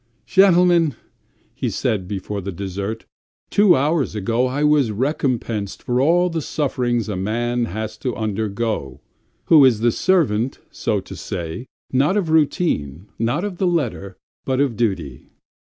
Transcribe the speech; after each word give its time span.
"Gentlemen!" 0.25 0.95
he 1.53 1.69
said 1.69 2.07
before 2.07 2.41
the 2.41 2.51
dessert, 2.51 3.05
"two 3.51 3.75
hours 3.75 4.15
ago 4.15 4.47
I 4.47 4.63
was 4.63 4.89
recompensed 4.89 5.83
for 5.83 6.01
all 6.01 6.27
the 6.31 6.41
sufferings 6.41 7.07
a 7.07 7.15
man 7.15 7.65
has 7.65 7.97
to 7.99 8.15
undergo 8.15 8.99
who 9.45 9.63
is 9.63 9.81
the 9.81 9.91
servant, 9.91 10.57
so 10.71 11.01
to 11.01 11.15
say, 11.15 11.67
not 11.93 12.17
of 12.17 12.31
routine, 12.31 13.09
not 13.19 13.43
of 13.43 13.59
the 13.59 13.67
letter, 13.67 14.17
but 14.43 14.59
of 14.59 14.75
duty! 14.75 15.29